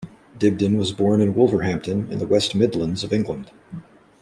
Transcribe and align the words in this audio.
Dibdin 0.35 0.79
was 0.79 0.93
born 0.93 1.21
in 1.21 1.35
Wolverhampton, 1.35 2.11
in 2.11 2.17
the 2.17 2.25
West 2.25 2.55
Midlands 2.55 3.03
of 3.03 3.13
England. 3.13 3.51